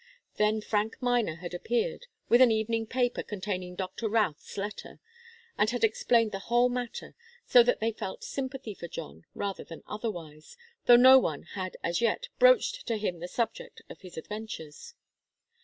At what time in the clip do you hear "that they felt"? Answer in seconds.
7.61-8.23